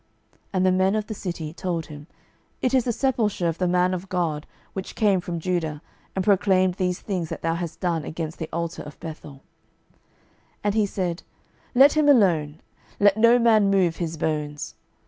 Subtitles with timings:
[0.51, 2.07] And the men of the city told him,
[2.59, 5.79] It is the sepulchre of the man of God, which came from Judah,
[6.15, 9.43] and proclaimed these things that thou hast done against the altar of Bethel.
[9.91, 10.01] 12:023:018
[10.63, 11.23] And he said,
[11.75, 12.61] Let him alone;
[12.99, 14.73] let no man move his bones.